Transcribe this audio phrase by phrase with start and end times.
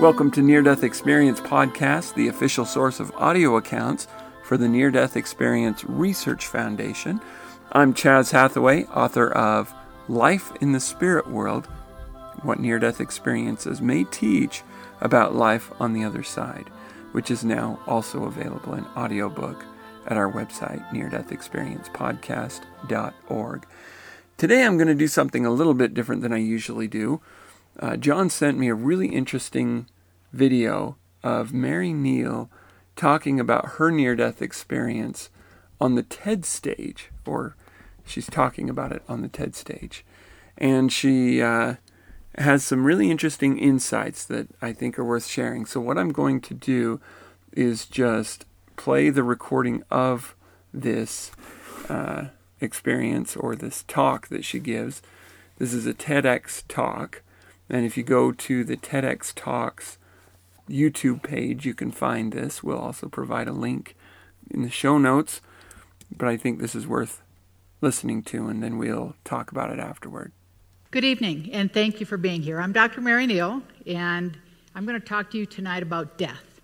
[0.00, 4.08] Welcome to Near Death Experience Podcast, the official source of audio accounts
[4.42, 7.20] for the Near Death Experience Research Foundation.
[7.72, 9.74] I'm Chaz Hathaway, author of
[10.08, 11.66] Life in the Spirit World
[12.44, 14.62] What Near Death Experiences May Teach
[15.02, 16.70] About Life on the Other Side,
[17.12, 19.62] which is now also available in audiobook
[20.06, 23.66] at our website, neardeathexperiencepodcast.org.
[24.38, 27.20] Today I'm going to do something a little bit different than I usually do.
[27.78, 29.86] Uh, John sent me a really interesting
[30.32, 32.50] video of Mary Neal
[32.96, 35.30] talking about her near death experience
[35.80, 37.56] on the TED stage, or
[38.04, 40.04] she's talking about it on the TED stage.
[40.58, 41.76] And she uh,
[42.36, 45.64] has some really interesting insights that I think are worth sharing.
[45.64, 47.00] So, what I'm going to do
[47.52, 48.44] is just
[48.76, 50.34] play the recording of
[50.72, 51.30] this
[51.88, 52.26] uh,
[52.60, 55.02] experience or this talk that she gives.
[55.58, 57.22] This is a TEDx talk
[57.70, 59.96] and if you go to the TEDx Talks
[60.68, 62.62] YouTube page, you can find this.
[62.62, 63.96] We'll also provide a link
[64.50, 65.40] in the show notes,
[66.14, 67.22] but I think this is worth
[67.80, 70.32] listening to, and then we'll talk about it afterward.
[70.90, 72.60] Good evening, and thank you for being here.
[72.60, 73.00] I'm Dr.
[73.00, 74.36] Mary Neal, and
[74.74, 76.60] I'm going to talk to you tonight about death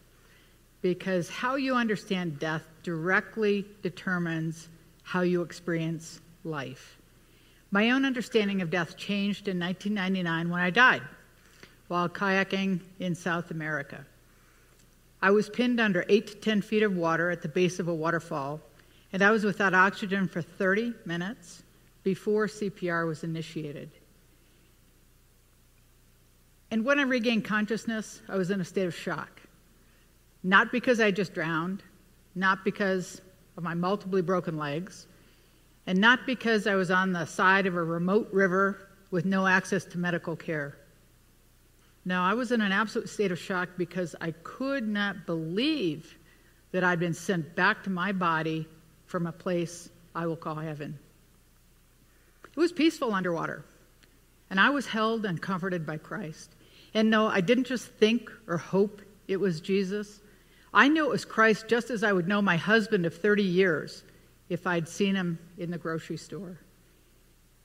[0.82, 4.68] because how you understand death directly determines
[5.02, 6.98] how you experience life.
[7.70, 11.02] My own understanding of death changed in 1999 when I died
[11.88, 14.04] while kayaking in South America.
[15.22, 17.94] I was pinned under 8 to 10 feet of water at the base of a
[17.94, 18.60] waterfall,
[19.12, 21.62] and I was without oxygen for 30 minutes
[22.02, 23.90] before CPR was initiated.
[26.70, 29.40] And when I regained consciousness, I was in a state of shock.
[30.42, 31.82] Not because I just drowned,
[32.34, 33.20] not because
[33.56, 35.06] of my multiply broken legs,
[35.86, 39.84] and not because I was on the side of a remote river with no access
[39.86, 40.76] to medical care.
[42.04, 46.16] No, I was in an absolute state of shock because I could not believe
[46.72, 48.66] that I'd been sent back to my body
[49.06, 50.98] from a place I will call heaven.
[52.44, 53.64] It was peaceful underwater,
[54.50, 56.50] and I was held and comforted by Christ.
[56.94, 60.20] And no, I didn't just think or hope it was Jesus.
[60.72, 64.02] I knew it was Christ just as I would know my husband of 30 years
[64.48, 66.58] if I'd seen him in the grocery store.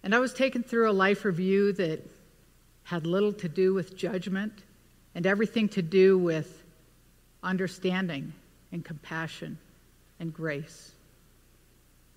[0.04, 2.08] And I was taken through a life review that
[2.84, 4.64] had little to do with judgment
[5.14, 6.64] and everything to do with
[7.44, 8.34] understanding
[8.72, 9.58] and compassion
[10.20, 10.92] and grace.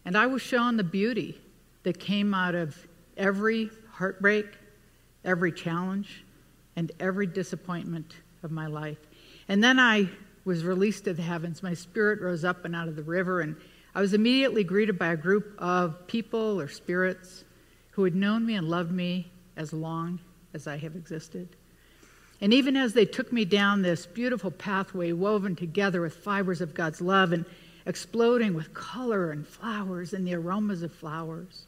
[0.04, 1.38] And I was shown the beauty
[1.82, 2.76] that came out of
[3.16, 4.46] every heartbreak,
[5.24, 6.24] every challenge,
[6.76, 8.98] and every disappointment of my life.
[9.48, 10.08] And then I
[10.44, 11.62] was released to the heavens.
[11.62, 13.56] My spirit rose up and out of the river and
[13.94, 17.44] I was immediately greeted by a group of people or spirits
[17.92, 20.18] who had known me and loved me as long
[20.52, 21.48] as I have existed.
[22.40, 26.74] And even as they took me down this beautiful pathway woven together with fibers of
[26.74, 27.44] God's love and
[27.86, 31.66] exploding with color and flowers and the aromas of flowers,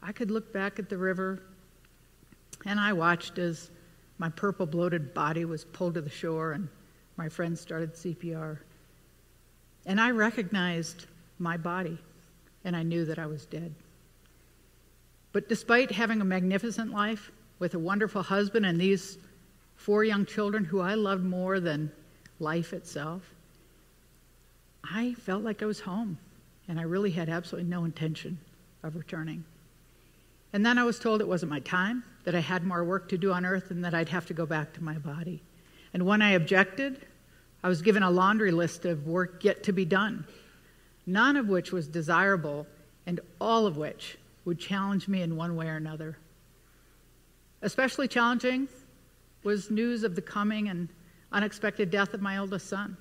[0.00, 1.42] I could look back at the river
[2.64, 3.70] and I watched as
[4.18, 6.68] my purple bloated body was pulled to the shore and
[7.16, 8.58] my friends started CPR.
[9.86, 11.06] And I recognized
[11.38, 11.98] my body,
[12.64, 13.74] and I knew that I was dead.
[15.32, 19.18] But despite having a magnificent life with a wonderful husband and these
[19.76, 21.90] four young children who I loved more than
[22.38, 23.22] life itself,
[24.84, 26.18] I felt like I was home,
[26.68, 28.38] and I really had absolutely no intention
[28.82, 29.44] of returning.
[30.52, 33.18] And then I was told it wasn't my time, that I had more work to
[33.18, 35.42] do on earth, and that I'd have to go back to my body.
[35.92, 37.04] And when I objected,
[37.62, 40.26] I was given a laundry list of work yet to be done
[41.06, 42.66] none of which was desirable,
[43.06, 46.18] and all of which would challenge me in one way or another.
[47.62, 48.68] Especially challenging
[49.42, 50.88] was news of the coming and
[51.32, 52.96] unexpected death of my oldest son,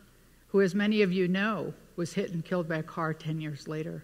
[0.48, 3.68] who, as many of you know, was hit and killed by a car 10 years
[3.68, 4.04] later.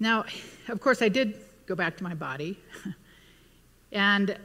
[0.00, 0.24] Now,
[0.68, 2.58] of course, I did go back to my body,
[3.92, 4.36] and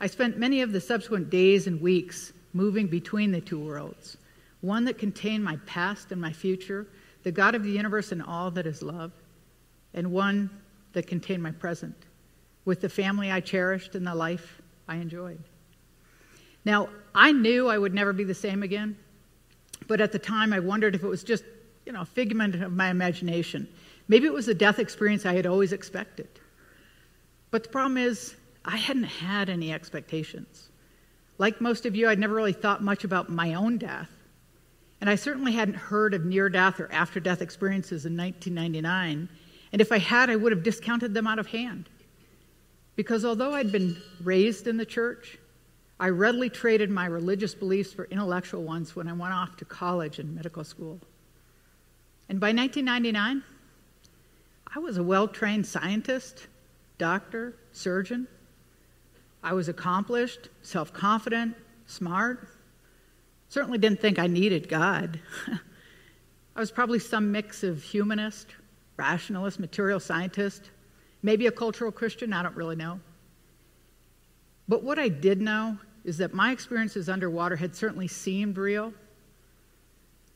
[0.00, 4.16] I spent many of the subsequent days and weeks moving between the two worlds
[4.64, 6.86] one that contained my past and my future,
[7.22, 9.12] the God of the universe and all that is love,
[9.92, 10.50] and one
[10.94, 11.94] that contained my present,
[12.64, 15.42] with the family I cherished and the life I enjoyed.
[16.64, 18.96] Now, I knew I would never be the same again,
[19.86, 21.44] but at the time I wondered if it was just,
[21.84, 23.68] you know, a figment of my imagination.
[24.08, 26.28] Maybe it was the death experience I had always expected.
[27.50, 28.34] But the problem is,
[28.64, 30.70] I hadn't had any expectations.
[31.36, 34.08] Like most of you, I'd never really thought much about my own death.
[35.04, 39.28] And I certainly hadn't heard of near death or after death experiences in 1999.
[39.70, 41.90] And if I had, I would have discounted them out of hand.
[42.96, 45.36] Because although I'd been raised in the church,
[46.00, 50.18] I readily traded my religious beliefs for intellectual ones when I went off to college
[50.18, 50.98] and medical school.
[52.30, 53.42] And by 1999,
[54.74, 56.46] I was a well trained scientist,
[56.96, 58.26] doctor, surgeon.
[59.42, 62.48] I was accomplished, self confident, smart.
[63.54, 65.20] Certainly didn't think I needed God.
[66.56, 68.48] I was probably some mix of humanist,
[68.96, 70.70] rationalist, material scientist,
[71.22, 72.98] maybe a cultural Christian, I don't really know.
[74.66, 78.92] But what I did know is that my experiences underwater had certainly seemed real.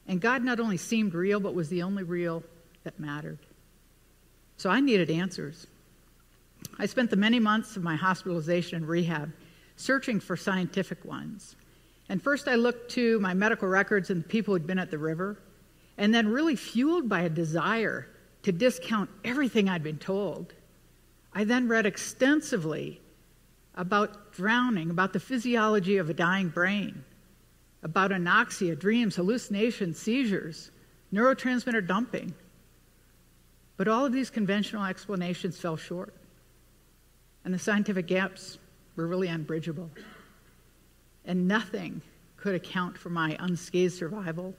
[0.07, 2.45] And God not only seemed real, but was the only real
[2.85, 3.41] that mattered.
[4.59, 5.67] So I needed answers.
[6.79, 9.33] I spent the many months of my hospitalization and rehab
[9.75, 11.57] searching for scientific ones.
[12.09, 14.99] And first I looked to my medical records and the people who'd been at the
[14.99, 15.39] river,
[15.97, 18.09] and then, really fueled by a desire
[18.43, 20.55] to discount everything I'd been told,
[21.33, 23.01] I then read extensively
[23.75, 27.05] about drowning, about the physiology of a dying brain,
[27.83, 30.71] about anoxia, dreams, hallucinations, seizures,
[31.13, 32.33] neurotransmitter dumping.
[33.77, 36.15] But all of these conventional explanations fell short,
[37.45, 38.59] and the scientific gaps
[38.97, 39.91] were really unbridgeable
[41.29, 42.01] and nothing
[42.39, 44.55] could account for my unscathed survival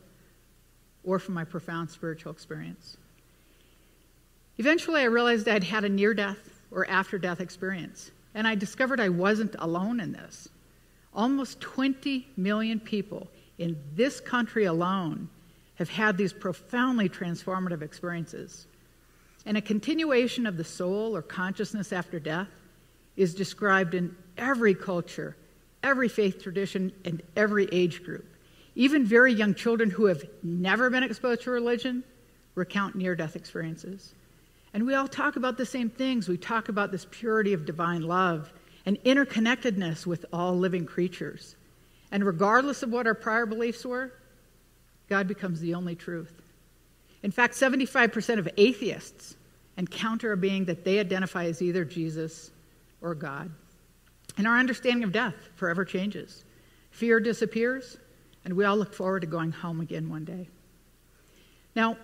[1.04, 2.95] or for my profound spiritual experience.
[4.57, 9.00] Eventually, I realized I'd had a near death or after death experience, and I discovered
[9.00, 10.48] I wasn't alone in this.
[11.13, 15.27] Almost 20 million people in this country alone
[15.75, 18.68] have had these profoundly transformative experiences.
[19.45, 22.50] And a continuation of the soul or consciousness after death
[23.15, 25.36] is described in every culture
[25.84, 28.26] every faith tradition and every age group.
[28.76, 32.04] Even very young children who have never been exposed to religion
[32.56, 34.14] recount near death experiences.
[34.74, 36.30] And we all talk about the same things.
[36.30, 38.52] We talk about this purity of divine love
[38.86, 41.56] and interconnectedness with all living creatures.
[42.12, 44.12] And regardless of what our prior beliefs were,
[45.10, 46.34] God becomes the only truth.
[47.24, 49.36] In fact, 75% of atheists
[49.78, 52.52] encounter a being that they identify as either Jesus
[53.02, 53.52] or God.
[54.39, 56.45] And our understanding of death forever changes.
[56.91, 57.97] Fear disappears,
[58.45, 60.47] and we all look forward to going home again one day.
[61.75, 61.97] Now,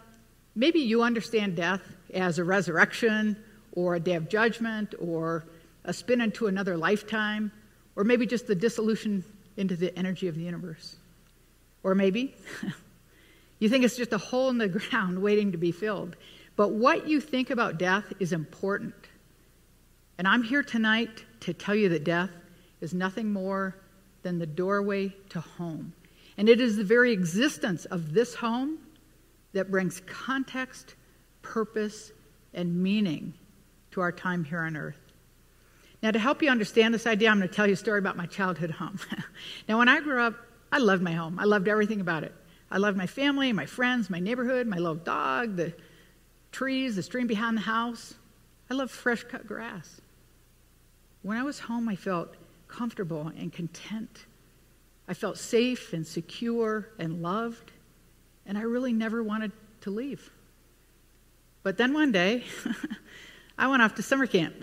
[0.53, 1.81] maybe you understand death
[2.13, 3.41] as a resurrection
[3.71, 5.45] or a day of judgment or
[5.85, 7.53] a spin into another lifetime
[7.95, 9.23] or maybe just the dissolution
[9.55, 10.97] into the energy of the universe.
[11.83, 12.35] Or maybe
[13.59, 16.17] you think it's just a hole in the ground waiting to be filled.
[16.57, 18.93] But what you think about death is important.
[20.17, 22.29] And I'm here tonight to tell you that death
[22.81, 23.75] is nothing more
[24.23, 25.93] than the doorway to home.
[26.37, 28.79] And it is the very existence of this home
[29.53, 30.95] that brings context,
[31.41, 32.11] purpose,
[32.53, 33.33] and meaning
[33.91, 34.99] to our time here on earth.
[36.01, 38.17] Now, to help you understand this idea, I'm going to tell you a story about
[38.17, 38.99] my childhood home.
[39.69, 40.35] now, when I grew up,
[40.71, 41.39] I loved my home.
[41.39, 42.33] I loved everything about it.
[42.69, 45.73] I loved my family, my friends, my neighborhood, my little dog, the
[46.51, 48.15] trees, the stream behind the house.
[48.69, 50.01] I loved fresh cut grass.
[51.25, 52.35] When I was home, I felt
[52.67, 54.27] comfortable and content.
[55.07, 57.71] I felt safe and secure and loved,
[58.45, 59.51] and I really never wanted
[59.81, 60.29] to leave.
[61.63, 62.43] But then one day,
[63.57, 64.53] I went off to summer camp.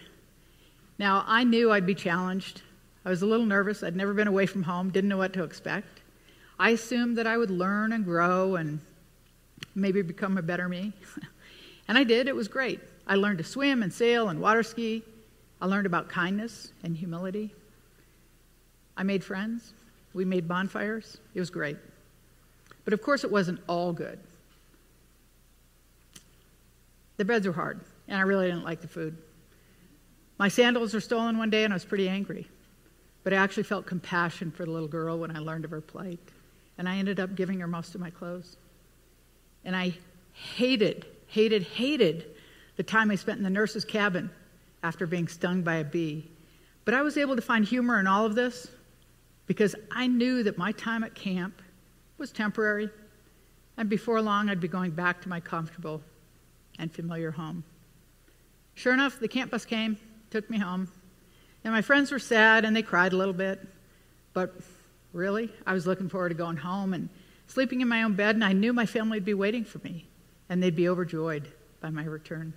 [1.00, 2.62] Now, I knew I'd be challenged.
[3.04, 3.82] I was a little nervous.
[3.82, 6.00] I'd never been away from home, didn't know what to expect.
[6.60, 8.78] I assumed that I would learn and grow and
[9.74, 10.92] maybe become a better me.
[11.88, 12.28] and I did.
[12.28, 12.78] It was great.
[13.04, 15.02] I learned to swim and sail and water ski.
[15.62, 17.54] I learned about kindness and humility.
[18.96, 19.72] I made friends.
[20.12, 21.18] We made bonfires.
[21.34, 21.76] It was great.
[22.84, 24.18] But of course, it wasn't all good.
[27.16, 29.16] The beds were hard, and I really didn't like the food.
[30.36, 32.48] My sandals were stolen one day, and I was pretty angry.
[33.22, 36.18] But I actually felt compassion for the little girl when I learned of her plight.
[36.76, 38.56] and I ended up giving her most of my clothes.
[39.64, 39.94] And I
[40.32, 42.24] hated, hated, hated
[42.74, 44.30] the time I spent in the nurse's cabin
[44.82, 46.30] after being stung by a bee.
[46.84, 48.68] But I was able to find humor in all of this
[49.46, 51.62] because I knew that my time at camp
[52.18, 52.90] was temporary,
[53.76, 56.00] and before long I'd be going back to my comfortable
[56.78, 57.64] and familiar home.
[58.74, 59.98] Sure enough, the camp bus came,
[60.30, 60.88] took me home,
[61.64, 63.60] and my friends were sad and they cried a little bit.
[64.32, 64.54] But
[65.12, 67.08] really, I was looking forward to going home and
[67.46, 70.06] sleeping in my own bed, and I knew my family would be waiting for me,
[70.48, 71.48] and they'd be overjoyed
[71.80, 72.54] by my return.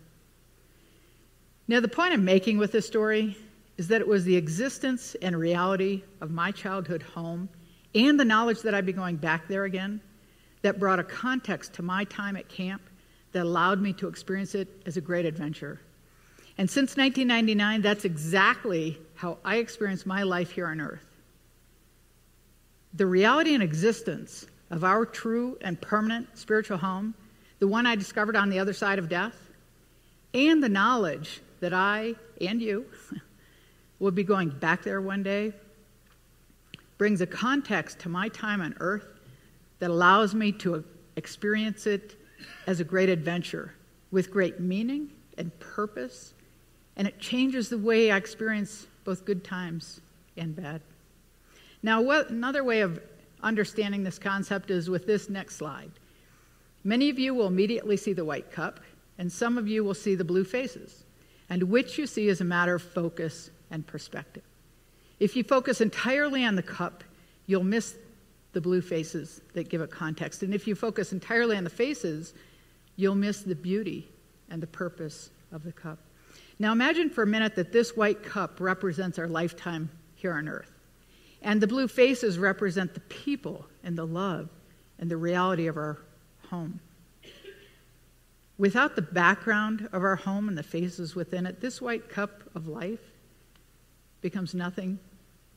[1.67, 3.36] Now, the point I'm making with this story
[3.77, 7.50] is that it was the existence and reality of my childhood home
[7.95, 10.01] and the knowledge that I'd be going back there again
[10.62, 12.81] that brought a context to my time at camp
[13.31, 15.81] that allowed me to experience it as a great adventure.
[16.57, 21.05] And since 1999, that's exactly how I experience my life here on earth.
[22.93, 27.13] The reality and existence of our true and permanent spiritual home,
[27.60, 29.36] the one I discovered on the other side of death,
[30.34, 32.85] and the knowledge that I and you
[34.00, 35.53] will be going back there one day
[36.97, 39.07] brings a context to my time on earth
[39.79, 40.83] that allows me to
[41.15, 42.15] experience it
[42.67, 43.74] as a great adventure
[44.12, 46.33] with great meaning and purpose,
[46.95, 50.00] and it changes the way I experience both good times
[50.38, 50.81] and bad.
[51.83, 53.00] Now, what, another way of
[53.43, 55.91] understanding this concept is with this next slide.
[56.83, 58.79] Many of you will immediately see the white cup,
[59.17, 61.03] and some of you will see the blue faces,
[61.50, 64.44] and which you see is a matter of focus and perspective.
[65.20, 67.04] If you focus entirely on the cup,
[67.46, 67.96] you'll miss
[68.54, 70.44] the blue faces that give it context.
[70.44, 72.34] And if you focus entirely on the faces,
[72.96, 74.08] you'll miss the beauty
[74.50, 76.00] and the purpose of the cup.
[76.58, 80.72] Now imagine for a minute that this white cup represents our lifetime here on earth.
[81.42, 84.50] And the blue faces represent the people and the love
[85.00, 86.00] and the reality of our
[86.50, 86.80] home.
[88.57, 92.67] Without the background of our home and the faces within it, this white cup of
[92.67, 93.01] life
[94.21, 94.97] becomes nothing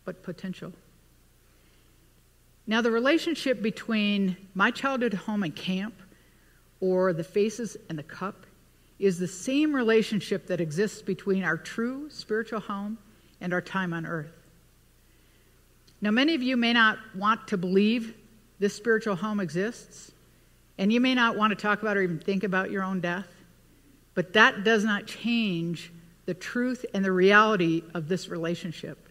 [0.05, 0.73] but potential.
[2.67, 5.95] Now, the relationship between my childhood home and camp,
[6.81, 8.45] or the faces and the cup,
[8.99, 12.99] is the same relationship that exists between our true spiritual home
[13.41, 14.33] and our time on earth.
[16.01, 18.15] Now, many of you may not want to believe
[18.59, 20.13] this spiritual home exists,
[20.79, 23.27] and you may not want to talk about or even think about your own death,
[24.15, 25.93] but that does not change
[26.25, 29.09] the truth and the reality of this relationship.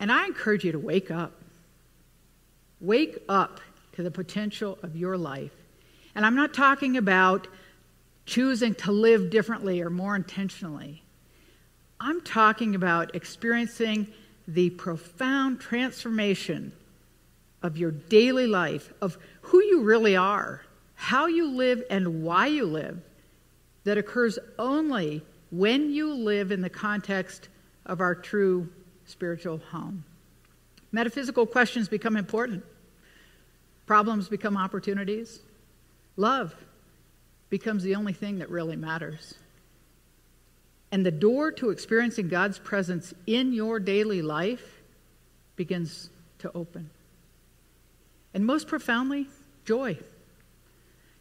[0.00, 1.32] And I encourage you to wake up.
[2.80, 3.60] Wake up
[3.92, 5.52] to the potential of your life.
[6.14, 7.46] And I'm not talking about
[8.26, 11.02] choosing to live differently or more intentionally.
[12.00, 14.06] I'm talking about experiencing
[14.48, 16.72] the profound transformation
[17.62, 20.62] of your daily life, of who you really are,
[20.94, 23.00] how you live, and why you live,
[23.84, 27.48] that occurs only when you live in the context
[27.86, 28.68] of our true
[29.06, 30.04] spiritual home.
[30.92, 32.64] Metaphysical questions become important,
[33.86, 35.40] problems become opportunities,
[36.16, 36.54] love
[37.48, 39.34] becomes the only thing that really matters.
[40.92, 44.82] And the door to experiencing God's presence in your daily life
[45.56, 46.90] begins to open.
[48.34, 49.26] And most profoundly,
[49.64, 49.98] joy.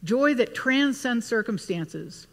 [0.03, 2.27] Joy that transcends circumstances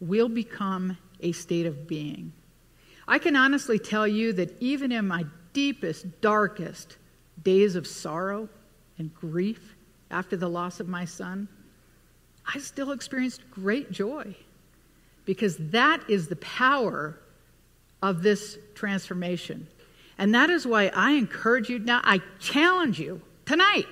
[0.00, 2.32] will become a state of being.
[3.08, 6.96] I can honestly tell you that even in my deepest, darkest
[7.42, 8.48] days of sorrow
[8.98, 9.74] and grief
[10.10, 11.48] after the loss of my son,
[12.52, 14.34] I still experienced great joy
[15.24, 17.18] because that is the power
[18.02, 19.66] of this transformation.
[20.18, 23.86] And that is why I encourage you now, I challenge you tonight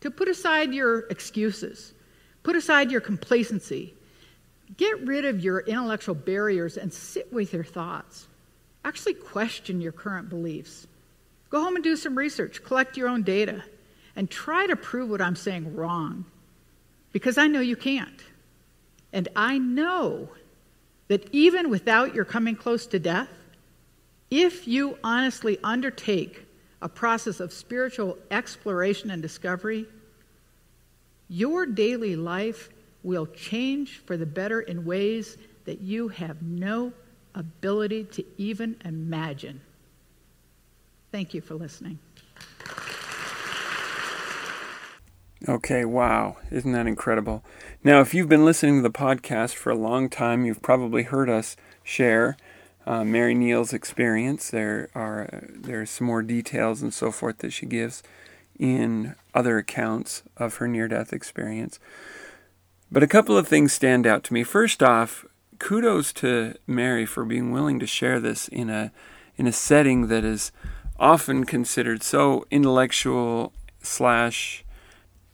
[0.00, 1.92] to put aside your excuses,
[2.42, 3.94] put aside your complacency,
[4.76, 8.26] Get rid of your intellectual barriers and sit with your thoughts.
[8.84, 10.86] Actually, question your current beliefs.
[11.50, 13.62] Go home and do some research, collect your own data,
[14.16, 16.24] and try to prove what I'm saying wrong.
[17.12, 18.20] Because I know you can't.
[19.12, 20.28] And I know
[21.08, 23.28] that even without your coming close to death,
[24.30, 26.44] if you honestly undertake
[26.82, 29.86] a process of spiritual exploration and discovery,
[31.28, 32.68] your daily life
[33.02, 36.92] will change for the better in ways that you have no
[37.34, 39.60] ability to even imagine.
[41.12, 41.98] Thank you for listening.
[45.48, 46.38] Okay, wow.
[46.50, 47.44] Isn't that incredible?
[47.84, 51.30] Now, if you've been listening to the podcast for a long time, you've probably heard
[51.30, 52.36] us share
[52.86, 54.50] uh, Mary Neal's experience.
[54.50, 58.02] There are there are some more details and so forth that she gives
[58.58, 61.78] in other accounts of her near death experience.
[62.90, 64.44] But a couple of things stand out to me.
[64.44, 65.24] First off,
[65.58, 68.92] kudos to Mary for being willing to share this in a
[69.36, 70.52] in a setting that is
[70.98, 73.52] often considered so intellectual
[73.82, 74.64] slash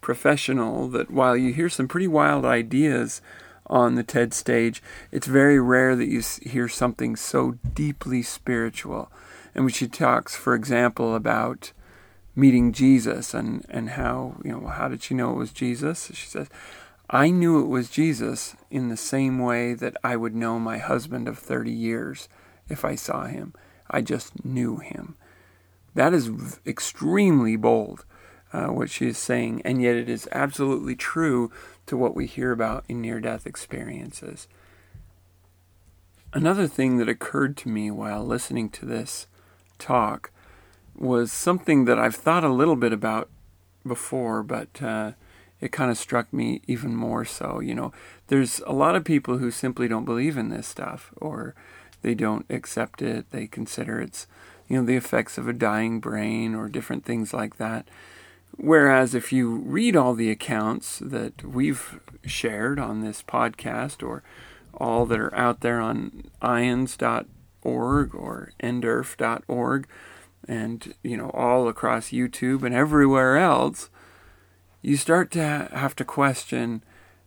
[0.00, 3.22] professional that while you hear some pretty wild ideas
[3.72, 9.10] on the TED stage, it's very rare that you hear something so deeply spiritual.
[9.54, 11.72] And when she talks, for example, about
[12.36, 16.10] meeting Jesus and, and how, you know, how did she know it was Jesus?
[16.12, 16.48] She says,
[17.08, 21.26] I knew it was Jesus in the same way that I would know my husband
[21.26, 22.28] of 30 years
[22.68, 23.54] if I saw him.
[23.90, 25.16] I just knew him.
[25.94, 26.30] That is
[26.66, 28.04] extremely bold,
[28.52, 31.50] uh, what she is saying, and yet it is absolutely true
[31.86, 34.48] to what we hear about in near death experiences.
[36.32, 39.26] Another thing that occurred to me while listening to this
[39.78, 40.30] talk
[40.94, 43.28] was something that I've thought a little bit about
[43.86, 45.12] before, but uh,
[45.60, 47.60] it kind of struck me even more so.
[47.60, 47.92] You know,
[48.28, 51.54] there's a lot of people who simply don't believe in this stuff or
[52.02, 53.30] they don't accept it.
[53.30, 54.26] They consider it's,
[54.68, 57.86] you know, the effects of a dying brain or different things like that.
[58.56, 64.22] Whereas if you read all the accounts that we've shared on this podcast or
[64.74, 69.86] all that are out there on ions.org or nderf.org
[70.48, 73.90] and you know all across YouTube and everywhere else
[74.80, 76.82] you start to have to question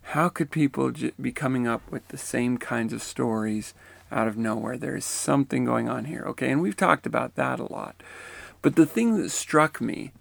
[0.09, 3.73] how could people be coming up with the same kinds of stories
[4.11, 4.77] out of nowhere?
[4.77, 6.23] There is something going on here.
[6.27, 7.95] Okay and we've talked about that a lot.
[8.61, 10.11] But the thing that struck me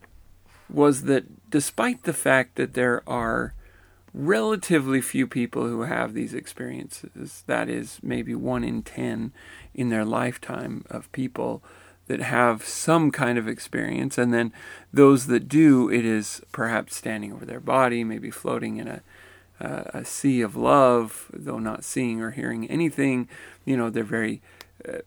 [0.69, 3.55] was that despite the fact that there are
[4.13, 9.33] relatively few people who have these experiences, that is, maybe one in ten
[9.75, 11.63] in their lifetime of people
[12.07, 14.53] that have some kind of experience, and then
[14.93, 19.03] those that do, it is perhaps standing over their body, maybe floating in a
[19.61, 23.29] uh, a sea of love, though not seeing or hearing anything.
[23.65, 24.43] You know, they're very
[24.87, 24.99] uh,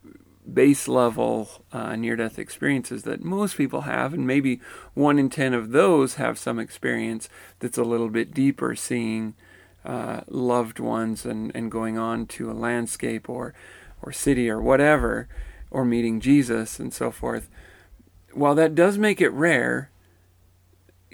[0.53, 4.61] base level uh, near death experiences that most people have, and maybe
[4.93, 7.29] one in ten of those have some experience
[7.59, 9.33] that's a little bit deeper, seeing
[9.85, 13.53] uh, loved ones and, and going on to a landscape or,
[14.01, 15.27] or city or whatever,
[15.71, 17.49] or meeting Jesus and so forth.
[18.33, 19.91] While that does make it rare,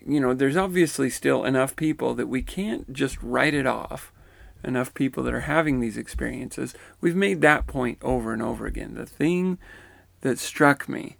[0.05, 4.11] you know, there's obviously still enough people that we can't just write it off
[4.63, 8.93] enough people that are having these experiences, we've made that point over and over again.
[8.93, 9.57] The thing
[10.21, 11.17] that struck me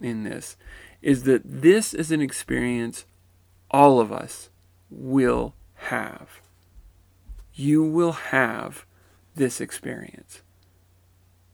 [0.00, 0.56] in this
[1.00, 3.06] is that this is an experience
[3.70, 4.50] all of us
[4.90, 6.40] will have.
[7.52, 8.86] You will have
[9.34, 10.42] this experience.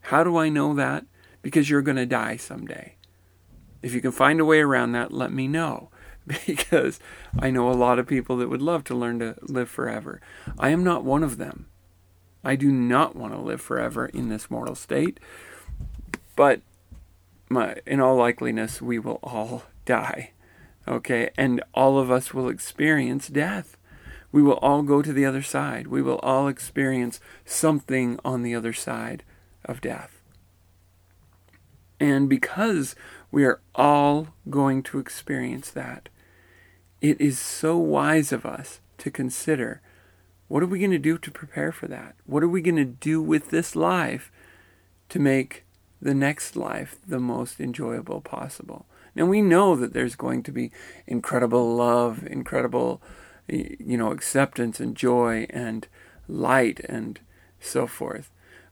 [0.01, 1.05] How do I know that?
[1.43, 2.97] Because you're going to die someday.
[3.83, 5.90] If you can find a way around that, let me know.
[6.47, 7.01] because
[7.39, 10.21] I know a lot of people that would love to learn to live forever.
[10.59, 11.67] I am not one of them.
[12.43, 15.21] I do not want to live forever in this mortal state,
[16.37, 16.63] but
[17.51, 20.33] my, in all likeliness, we will all die.
[20.89, 23.77] Okay, and all of us will experience death.
[24.33, 25.89] We will all go to the other side.
[25.89, 29.23] We will all experience something on the other side
[29.65, 30.21] of death.
[31.99, 32.97] And because
[33.31, 36.09] we are all going to experience that.
[37.01, 39.81] It is so wise of us to consider
[40.49, 42.17] what are we going to do to prepare for that?
[42.27, 44.33] What are we going to do with this life
[45.09, 45.65] to make
[46.03, 48.87] the next life the most enjoyable possible?
[49.15, 50.73] Now we know that there's going to be
[51.07, 53.01] incredible love, incredible
[53.49, 55.87] you know acceptance and joy and
[56.29, 57.21] light and
[57.61, 58.31] so forth.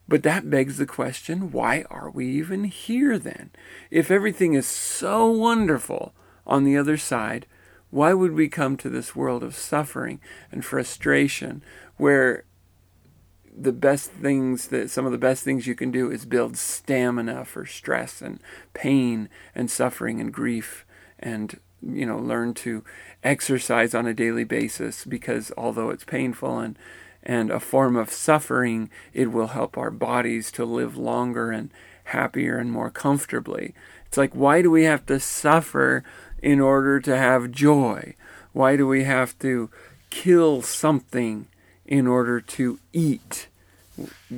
[0.09, 3.51] But that begs the question why are we even here then?
[3.91, 6.13] If everything is so wonderful
[6.47, 7.45] on the other side,
[7.91, 10.19] why would we come to this world of suffering
[10.51, 11.63] and frustration
[11.97, 12.43] where
[13.55, 17.45] the best things that some of the best things you can do is build stamina
[17.45, 18.39] for stress and
[18.73, 20.85] pain and suffering and grief
[21.19, 22.83] and you know learn to
[23.23, 26.79] exercise on a daily basis because although it's painful and
[27.23, 31.69] and a form of suffering, it will help our bodies to live longer and
[32.05, 33.73] happier and more comfortably.
[34.05, 36.03] It's like, why do we have to suffer
[36.41, 38.15] in order to have joy?
[38.53, 39.69] Why do we have to
[40.09, 41.47] kill something
[41.85, 43.47] in order to eat?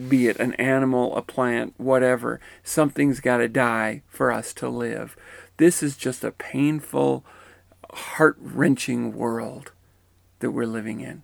[0.10, 2.40] Be it an animal, a plant, whatever.
[2.64, 5.16] Something's got to die for us to live.
[5.58, 7.24] This is just a painful,
[7.94, 9.72] heart wrenching world
[10.40, 11.22] that we're living in.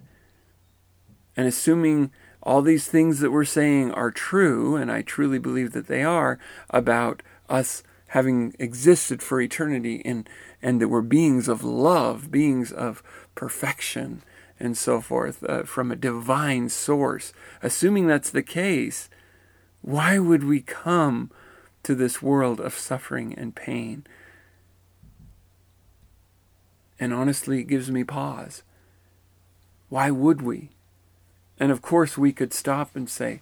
[1.37, 5.87] And assuming all these things that we're saying are true, and I truly believe that
[5.87, 6.39] they are,
[6.71, 10.27] about us having existed for eternity and
[10.61, 13.03] and that we're beings of love, beings of
[13.35, 14.23] perfection
[14.59, 17.31] and so forth uh, from a divine source.
[17.61, 19.07] Assuming that's the case,
[19.81, 21.29] why would we come
[21.83, 24.07] to this world of suffering and pain?
[26.99, 28.63] And honestly, it gives me pause.
[29.89, 30.71] Why would we?
[31.59, 33.41] And of course, we could stop and say,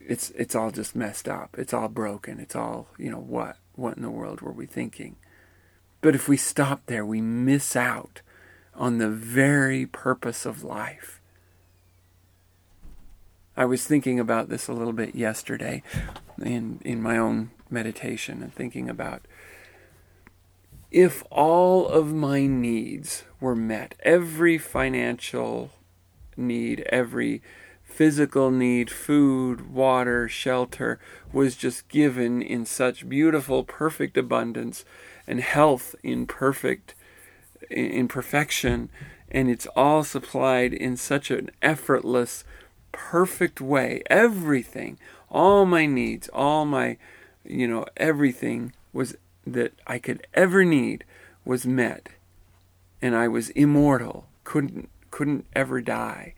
[0.00, 1.54] it's it's all just messed up.
[1.58, 2.40] It's all broken.
[2.40, 5.16] It's all you know what what in the world were we thinking?
[6.00, 8.22] But if we stop there, we miss out
[8.74, 11.20] on the very purpose of life.
[13.56, 15.82] I was thinking about this a little bit yesterday
[16.42, 19.22] in in my own meditation and thinking about
[20.90, 25.70] if all of my needs were met, every financial
[26.40, 27.42] need, every
[27.82, 30.98] physical need, food, water, shelter,
[31.32, 34.84] was just given in such beautiful, perfect abundance,
[35.26, 36.94] and health in perfect,
[37.68, 38.88] in perfection,
[39.30, 42.44] and it's all supplied in such an effortless,
[42.90, 44.02] perfect way.
[44.08, 44.98] Everything,
[45.28, 46.96] all my needs, all my,
[47.44, 51.04] you know, everything was that I could ever need
[51.44, 52.08] was met,
[53.02, 54.88] and I was immortal, couldn't
[55.20, 56.32] couldn't ever die.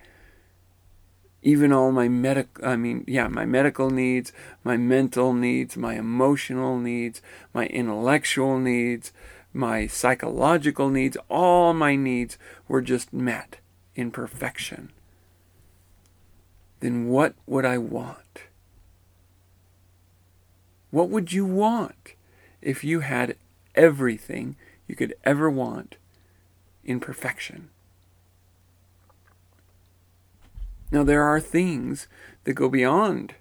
[1.41, 4.33] Even all my medical, I mean yeah my medical needs
[4.65, 7.23] my mental needs my emotional needs
[7.55, 9.13] my intellectual needs
[9.53, 13.59] my psychological needs all my needs were just met
[13.95, 14.91] in perfection.
[16.81, 18.49] Then what would I want?
[20.91, 22.15] What would you want
[22.61, 23.37] if you had
[23.77, 24.57] everything
[24.89, 25.95] you could ever want
[26.83, 27.71] in perfection
[30.93, 32.07] Now, there are things
[32.45, 33.35] that go beyond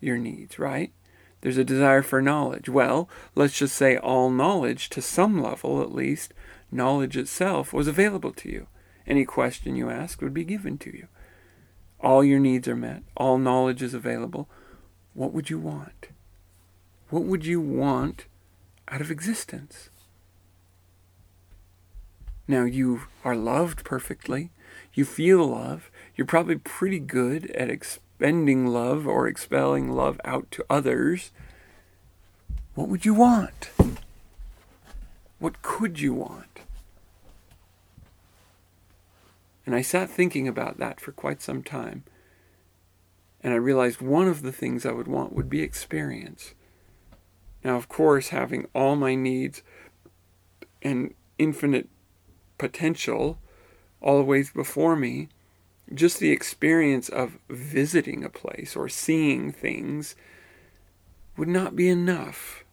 [0.00, 0.92] your needs, right?
[1.40, 2.68] There's a desire for knowledge.
[2.68, 6.34] Well, let's just say all knowledge, to some level at least,
[6.70, 8.66] knowledge itself was available to you.
[9.06, 11.08] Any question you ask would be given to you.
[12.00, 14.48] All your needs are met, all knowledge is available.
[15.14, 16.08] What would you want?
[17.08, 18.26] What would you want
[18.88, 19.88] out of existence?
[22.46, 24.50] Now, you are loved perfectly.
[24.94, 30.64] You feel love you're probably pretty good at expending love or expelling love out to
[30.70, 31.32] others.
[32.74, 33.70] What would you want?
[35.38, 36.60] What could you want?
[39.66, 42.04] And I sat thinking about that for quite some time.
[43.40, 46.54] And I realized one of the things I would want would be experience.
[47.62, 49.62] Now, of course, having all my needs
[50.82, 51.88] and infinite
[52.58, 53.38] potential
[54.04, 55.28] always before me
[55.92, 60.14] just the experience of visiting a place or seeing things
[61.36, 62.64] would not be enough.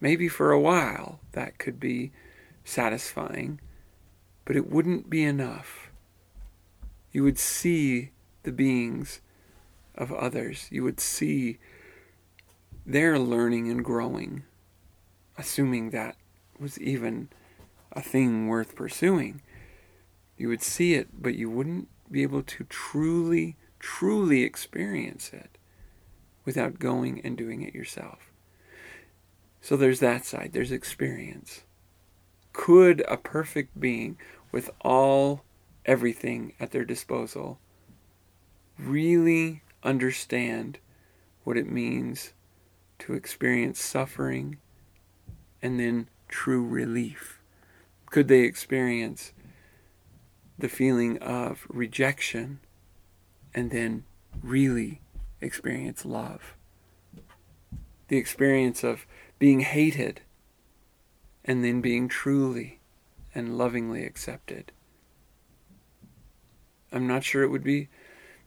[0.00, 2.12] Maybe for a while that could be
[2.64, 3.60] satisfying,
[4.44, 5.90] but it wouldn't be enough.
[7.12, 8.10] You would see
[8.44, 9.20] the beings
[9.94, 11.58] of others, you would see
[12.86, 14.44] their learning and growing,
[15.36, 16.16] assuming that
[16.58, 17.28] was even
[17.92, 19.42] a thing worth pursuing.
[20.38, 25.58] You would see it, but you wouldn't be able to truly, truly experience it
[26.44, 28.30] without going and doing it yourself.
[29.60, 31.64] So there's that side, there's experience.
[32.52, 34.16] Could a perfect being
[34.52, 35.42] with all
[35.84, 37.58] everything at their disposal
[38.78, 40.78] really understand
[41.42, 42.32] what it means
[43.00, 44.58] to experience suffering
[45.60, 47.40] and then true relief?
[48.06, 49.32] Could they experience
[50.58, 52.60] the feeling of rejection
[53.54, 54.04] and then
[54.42, 55.00] really
[55.40, 56.54] experience love.
[58.08, 59.06] The experience of
[59.38, 60.22] being hated
[61.44, 62.80] and then being truly
[63.34, 64.72] and lovingly accepted.
[66.90, 67.88] I'm not sure it would be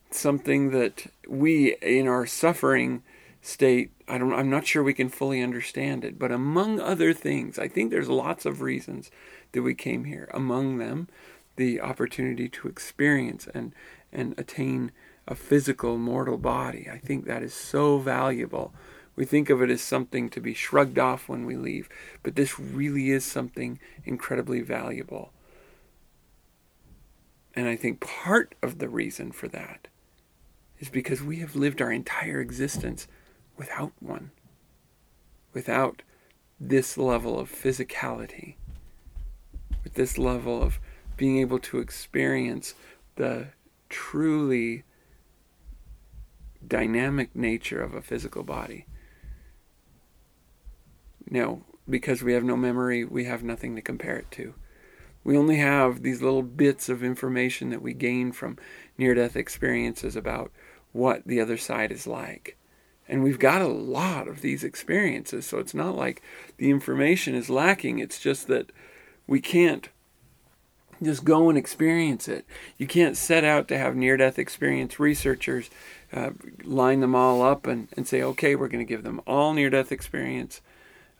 [0.10, 3.04] something that we in our suffering
[3.42, 7.58] state I don't I'm not sure we can fully understand it but among other things
[7.58, 9.10] I think there's lots of reasons
[9.54, 11.08] that we came here among them
[11.56, 13.74] the opportunity to experience and,
[14.12, 14.92] and attain
[15.28, 16.88] a physical mortal body.
[16.92, 18.74] I think that is so valuable.
[19.16, 21.90] We think of it as something to be shrugged off when we leave,
[22.24, 25.32] but this really is something incredibly valuable.
[27.54, 29.88] And I think part of the reason for that
[30.80, 33.08] is because we have lived our entire existence
[33.58, 34.32] without one,
[35.54, 36.02] without
[36.60, 38.56] this level of physicality,
[39.84, 40.80] with this level of
[41.22, 42.74] being able to experience
[43.16, 43.46] the
[43.90, 44.84] truly
[46.68, 48.88] dynamic nature of a physical body.
[51.30, 54.56] Now, because we have no memory, we have nothing to compare it to.
[55.24, 58.58] We only have these little bits of information that we gain from
[58.98, 60.52] near death experiences about
[60.92, 62.58] what the other side is like.
[63.08, 66.24] And we've got a lot of these experiences, so it's not like
[66.58, 68.00] the information is lacking.
[68.00, 68.72] It's just that
[69.28, 69.88] we can't
[71.04, 72.46] just go and experience it.
[72.78, 75.70] You can't set out to have near death experience researchers
[76.14, 76.32] uh,
[76.64, 79.70] line them all up and, and say, okay, we're going to give them all near
[79.70, 80.62] death experience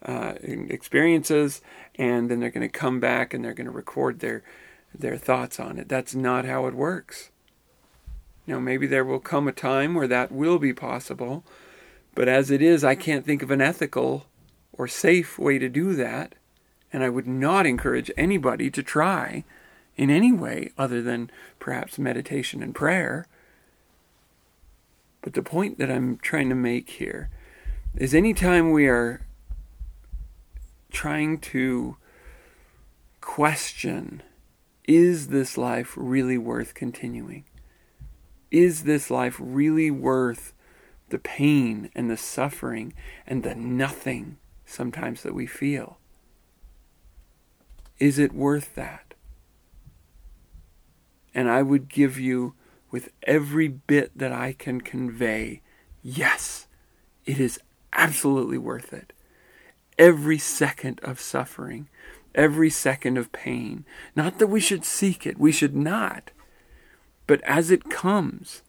[0.04, 1.60] uh, experiences,
[1.94, 4.42] and then they're going to come back and they're going to record their
[4.94, 5.88] their thoughts on it.
[5.88, 7.30] That's not how it works.
[8.46, 11.44] Know, maybe there will come a time where that will be possible,
[12.14, 14.26] but as it is, I can't think of an ethical
[14.72, 16.34] or safe way to do that,
[16.92, 19.44] and I would not encourage anybody to try
[19.96, 23.26] in any way other than perhaps meditation and prayer.
[25.20, 27.30] But the point that I'm trying to make here
[27.94, 29.22] is anytime we are
[30.90, 31.96] trying to
[33.20, 34.22] question
[34.84, 37.44] is this life really worth continuing?
[38.50, 40.52] Is this life really worth
[41.08, 42.92] the pain and the suffering
[43.26, 45.98] and the nothing sometimes that we feel?
[47.98, 49.11] Is it worth that?
[51.34, 52.54] And I would give you,
[52.90, 55.62] with every bit that I can convey,
[56.02, 56.66] yes,
[57.24, 57.58] it is
[57.92, 59.12] absolutely worth it
[59.98, 61.88] every second of suffering,
[62.34, 63.84] every second of pain.
[64.16, 66.30] Not that we should seek it, we should not.
[67.26, 68.62] But as it comes,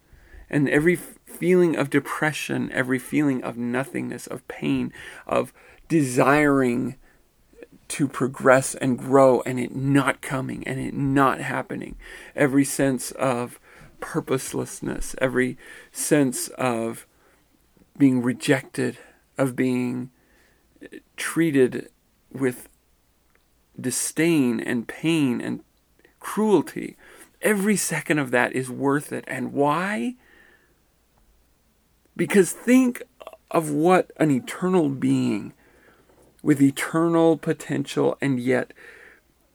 [0.50, 4.94] and every feeling of depression, every feeling of nothingness, of pain,
[5.26, 5.54] of
[5.88, 6.96] desiring
[7.94, 11.96] to progress and grow, and it not coming and it not happening,
[12.36, 13.60] every sense of
[14.00, 15.60] purposelessness, every
[15.92, 17.06] sense of
[17.96, 18.98] being rejected,
[19.38, 20.10] of being
[21.18, 21.88] treated
[22.32, 22.68] with
[23.80, 25.64] disdain and pain and
[26.20, 26.98] cruelty.
[27.44, 29.24] Every second of that is worth it.
[29.28, 30.16] And why?
[32.18, 33.04] Because think
[33.52, 35.54] of what an eternal being
[36.44, 38.74] with eternal potential and yet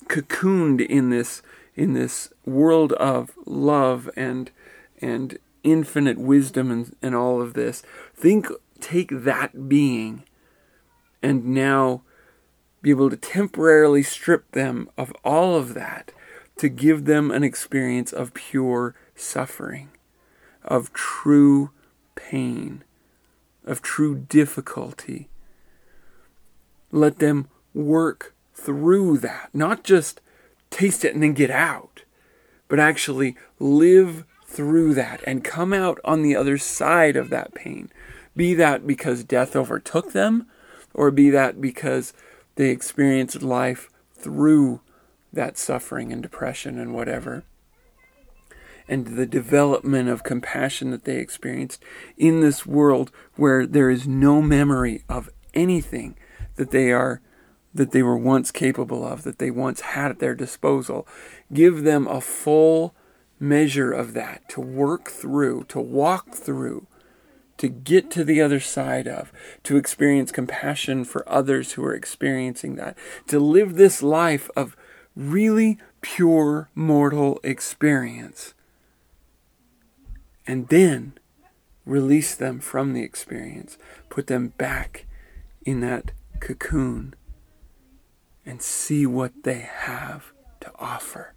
[0.06, 1.42] cocooned in this
[1.76, 4.50] in this world of love and
[5.00, 7.82] and infinite wisdom and, and all of this.
[8.14, 8.48] Think
[8.80, 10.24] take that being
[11.22, 12.02] and now
[12.80, 16.12] be able to temporarily strip them of all of that
[16.56, 19.90] to give them an experience of pure suffering,
[20.64, 21.70] of true
[22.14, 22.82] pain,
[23.64, 25.28] of true difficulty.
[26.90, 30.20] Let them work through that, not just
[30.70, 32.02] taste it and then get out,
[32.68, 37.90] but actually live through that and come out on the other side of that pain.
[38.34, 40.46] Be that because death overtook them
[40.94, 42.12] or be that because
[42.56, 44.80] they experienced life through
[45.32, 47.44] that suffering and depression and whatever.
[48.88, 51.82] And the development of compassion that they experienced
[52.16, 56.16] in this world where there is no memory of anything
[56.58, 57.22] that they are
[57.74, 61.06] that they were once capable of, that they once had at their disposal.
[61.52, 62.94] Give them a full
[63.38, 66.86] measure of that to work through, to walk through,
[67.58, 69.32] to get to the other side of,
[69.64, 74.76] to experience compassion for others who are experiencing that, to live this life of
[75.14, 78.54] really pure mortal experience.
[80.46, 81.12] And then
[81.84, 83.76] release them from the experience,
[84.08, 85.06] put them back
[85.64, 87.14] in that cocoon,
[88.44, 91.34] and see what they have to offer.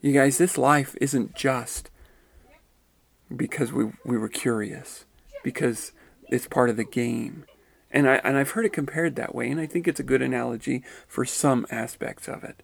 [0.00, 1.90] You guys, this life isn't just
[3.34, 5.04] because we we were curious,
[5.42, 5.92] because
[6.28, 7.44] it's part of the game.
[7.90, 10.22] And I and I've heard it compared that way, and I think it's a good
[10.22, 12.62] analogy for some aspects of it.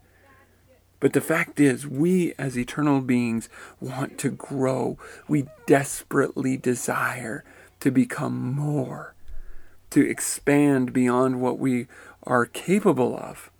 [1.00, 3.48] But the fact is, we as eternal beings
[3.80, 4.98] want to grow.
[5.26, 7.44] We desperately desire
[7.80, 9.14] to become more,
[9.92, 11.86] to expand beyond what we
[12.24, 13.50] are capable of.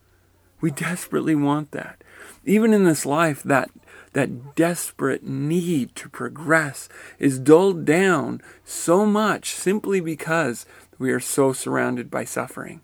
[0.61, 2.03] We desperately want that.
[2.45, 3.71] Even in this life, that
[4.13, 10.67] that desperate need to progress is dulled down so much simply because
[10.99, 12.83] we are so surrounded by suffering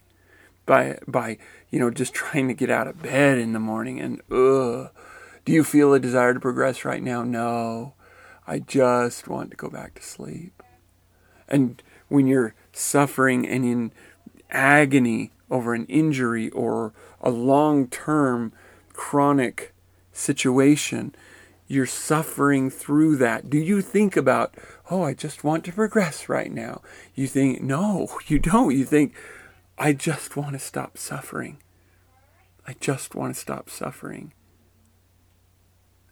[0.68, 1.38] by by
[1.70, 4.90] you know just trying to get out of bed in the morning and ugh
[5.44, 7.94] do you feel a desire to progress right now no
[8.46, 10.62] i just want to go back to sleep
[11.48, 13.92] and when you're suffering and in
[14.50, 18.52] agony over an injury or a long term
[18.92, 19.72] chronic
[20.12, 21.14] situation,
[21.66, 24.54] you're suffering through that, do you think about,
[24.90, 26.80] oh, I just want to progress right now?
[27.14, 28.76] You think, no, you don't.
[28.76, 29.14] You think,
[29.76, 31.58] I just want to stop suffering.
[32.66, 34.32] I just want to stop suffering.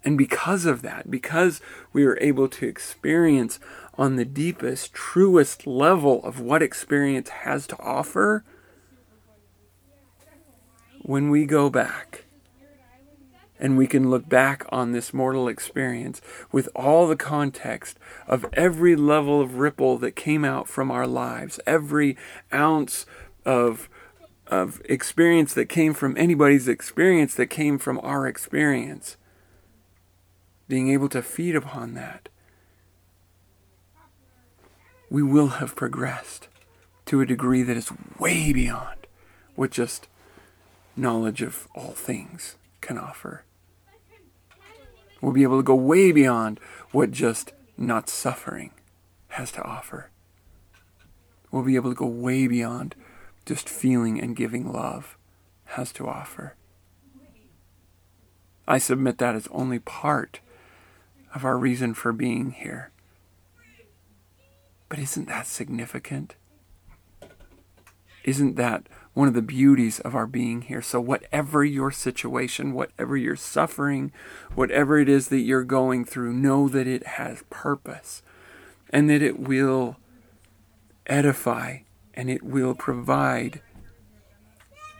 [0.07, 1.61] And because of that, because
[1.93, 3.59] we are able to experience
[3.99, 8.45] on the deepest, truest level of what experience has to offer,
[11.03, 12.25] when we go back
[13.59, 16.21] and we can look back on this mortal experience
[16.53, 21.59] with all the context of every level of ripple that came out from our lives,
[21.67, 22.17] every
[22.55, 23.07] ounce
[23.45, 23.89] of
[24.47, 29.17] of experience that came from anybody's experience that came from our experience
[30.69, 32.29] being able to feed upon that,
[35.09, 36.49] we will have progressed
[37.07, 39.07] to a degree that is way beyond
[39.55, 40.09] what just
[40.97, 43.45] knowledge of all things can offer.
[45.21, 48.73] We'll be able to go way beyond what just not suffering
[49.29, 50.11] has to offer.
[51.51, 52.95] We'll be able to go way beyond
[53.45, 55.17] just feeling and giving love
[55.67, 56.55] has to offer.
[58.67, 60.41] I submit that as only part
[61.37, 62.91] of our reason for being here.
[64.89, 66.35] But isn't that significant?
[68.25, 70.81] Isn't that one of the beauties of our being here?
[70.81, 74.13] So, whatever your situation, whatever you're suffering,
[74.55, 78.23] whatever it is that you're going through, know that it has purpose
[78.89, 79.99] and that it will
[81.07, 81.81] edify
[82.15, 83.61] and it will provide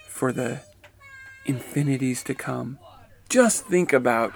[0.07, 0.61] for the
[1.47, 2.79] infinities to come.
[3.31, 4.35] Just think about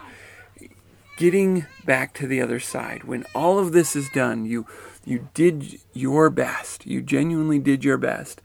[1.21, 3.05] getting back to the other side.
[3.05, 4.67] When all of this is done, you
[5.05, 6.87] you did your best.
[6.87, 8.41] You genuinely did your best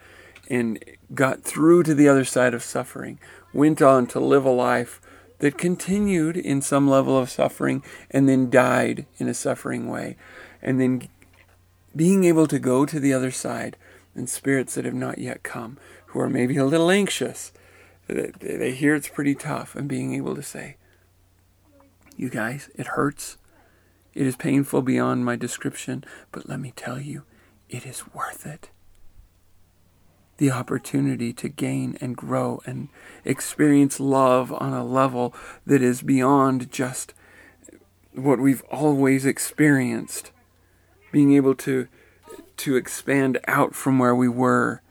[0.49, 0.83] and
[1.13, 3.17] got through to the other side of suffering.
[3.53, 4.99] Went on to live a life
[5.39, 10.17] that continued in some level of suffering and then died in a suffering way.
[10.61, 11.07] And then
[11.95, 13.77] being able to go to the other side
[14.13, 17.53] and spirits that have not yet come, who are maybe a little anxious,
[18.07, 20.75] they hear it's pretty tough, and being able to say,
[22.17, 22.69] you guys.
[22.75, 23.37] It hurts.
[24.13, 27.23] It is painful beyond my description, but let me tell you,
[27.69, 28.69] it is worth it.
[30.37, 32.89] The opportunity to gain and grow and
[33.23, 35.33] experience love on a level
[35.65, 37.13] that is beyond just
[38.13, 40.31] what we've always experienced.
[41.11, 41.87] Being able to
[42.57, 44.81] to expand out from where we were.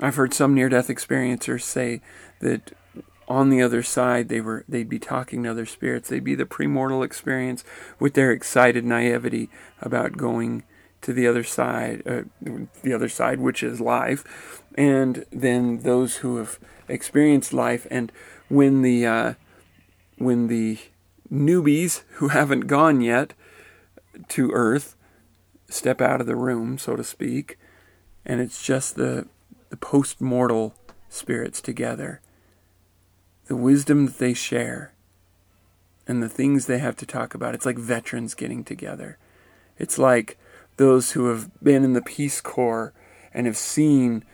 [0.00, 2.00] I've heard some near death experiencers say
[2.40, 2.72] that
[3.28, 6.08] on the other side they were they'd be talking to other spirits.
[6.08, 7.64] They'd be the premortal experience
[7.98, 10.64] with their excited naivety about going
[11.02, 12.22] to the other side uh,
[12.82, 14.62] the other side which is life.
[14.76, 16.58] And then those who have
[16.88, 18.12] experienced life and
[18.48, 19.34] when the uh,
[20.18, 20.78] when the
[21.32, 23.34] newbies who haven't gone yet
[24.28, 24.96] to earth
[25.68, 27.58] step out of the room so to speak
[28.24, 29.26] and it's just the
[29.70, 30.74] the post-mortal
[31.08, 32.20] spirits together
[33.46, 34.92] the wisdom that they share
[36.06, 37.54] and the things they have to talk about.
[37.54, 39.18] It's like veterans getting together.
[39.78, 40.38] It's like
[40.76, 42.92] those who have been in the Peace Corps
[43.32, 44.24] and have seen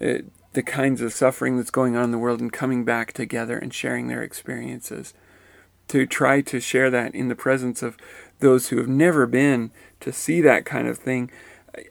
[0.00, 0.18] uh,
[0.52, 3.72] the kinds of suffering that's going on in the world and coming back together and
[3.72, 5.14] sharing their experiences.
[5.88, 7.96] To try to share that in the presence of
[8.38, 11.30] those who have never been to see that kind of thing.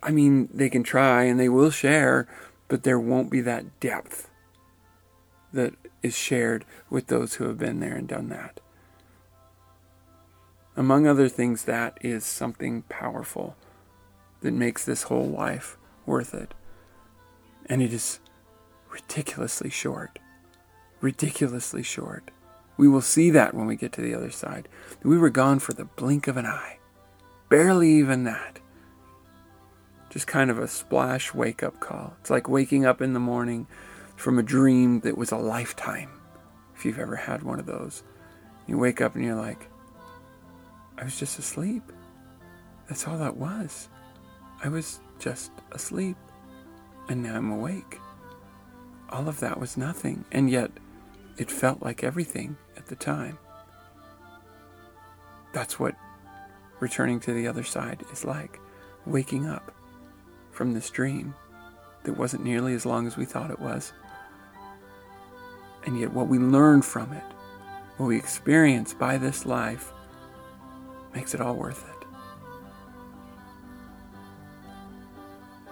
[0.02, 2.28] I mean, they can try and they will share,
[2.68, 4.30] but there won't be that depth
[5.52, 8.60] that is shared with those who have been there and done that.
[10.76, 13.56] Among other things, that is something powerful
[14.42, 16.54] that makes this whole life worth it.
[17.66, 18.20] And it is
[18.90, 20.20] ridiculously short.
[21.02, 22.32] Ridiculously short.
[22.78, 24.70] We will see that when we get to the other side.
[25.04, 26.80] We were gone for the blink of an eye.
[27.50, 28.60] Barely even that.
[30.10, 32.14] Just kind of a splash wake up call.
[32.22, 33.68] It's like waking up in the morning
[34.20, 36.10] from a dream that was a lifetime,
[36.76, 38.04] if you've ever had one of those.
[38.68, 39.70] You wake up and you're like,
[40.98, 41.84] I was just asleep.
[42.90, 43.88] That's all that was.
[44.62, 46.18] I was just asleep.
[47.08, 47.98] And now I'm awake.
[49.10, 50.26] All of that was nothing.
[50.34, 50.72] And yet,
[51.38, 53.40] it felt like everything at the time.
[55.54, 55.96] That's what
[56.82, 58.60] returning to the other side is like.
[59.06, 59.72] Waking up
[60.52, 61.34] from this dream
[62.04, 63.94] that wasn't nearly as long as we thought it was.
[65.86, 67.24] And yet, what we learn from it,
[67.98, 69.92] what we experience by this life,
[71.14, 71.96] makes it all worth it.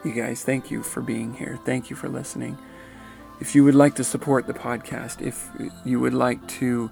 [0.08, 1.60] You guys, thank you for being here.
[1.66, 2.58] Thank you for listening.
[3.42, 5.50] If you would like to support the podcast, if
[5.86, 6.90] you would like to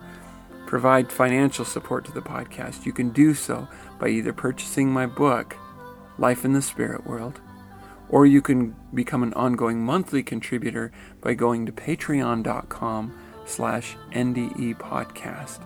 [0.67, 3.67] provide financial support to the podcast, you can do so
[3.99, 5.55] by either purchasing my book,
[6.17, 7.39] Life in the Spirit World,
[8.09, 10.91] or you can become an ongoing monthly contributor
[11.21, 15.61] by going to patreon.com slash NDE podcast.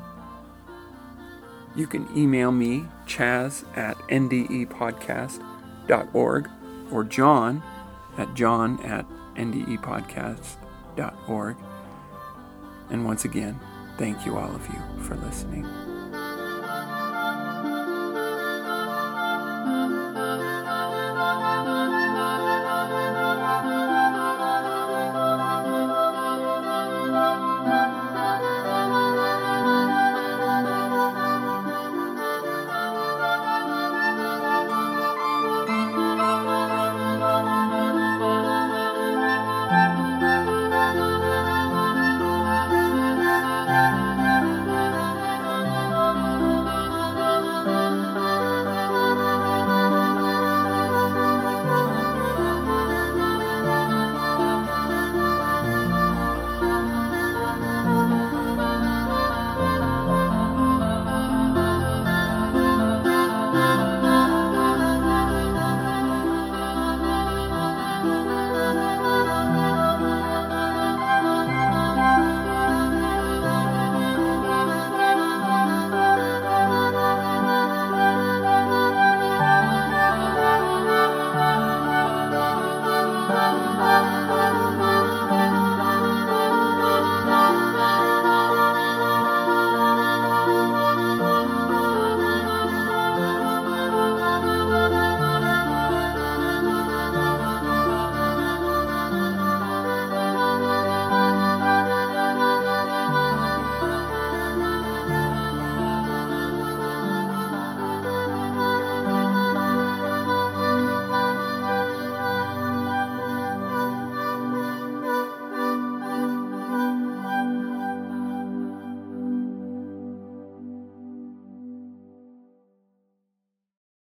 [1.76, 6.50] You can email me, chaz at ndepodcast.org,
[6.92, 7.62] or john
[8.18, 11.58] at john at ndepodcast.org.
[12.90, 13.60] And once again,
[13.98, 15.89] thank you all of you for listening.